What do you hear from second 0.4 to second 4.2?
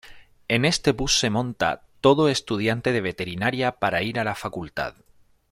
En este bus se monta todo estudiante de veterinaria para ir